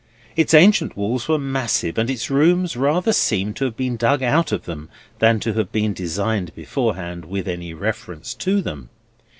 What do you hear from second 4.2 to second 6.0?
out of them, than to have been